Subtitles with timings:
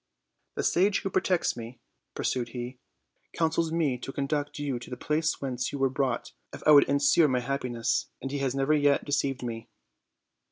[0.55, 1.79] "The sage who protects me,"
[2.15, 2.79] pursued he,
[3.33, 6.85] "counsels me to conduct you to the place whence you were brought if I would
[6.89, 9.69] insure my happiness; and he has never yet deceived me."